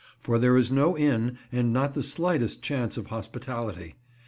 For 0.19 0.39
there 0.39 0.57
is 0.57 0.71
no 0.71 0.97
inn, 0.97 1.37
and 1.51 1.71
not 1.71 1.93
the 1.93 2.01
slightest 2.01 2.63
chance 2.63 2.97
of 2.97 3.05
hospitality. 3.13 3.97